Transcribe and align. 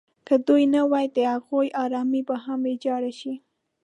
که 0.27 0.35
دوی 0.47 0.63
نه 0.75 0.81
وي 0.91 1.05
د 1.15 1.17
هغوی 1.33 1.67
ارامي 1.83 2.21
به 2.27 2.35
هم 2.43 2.59
ویجاړه 2.67 3.11
شي. 3.19 3.33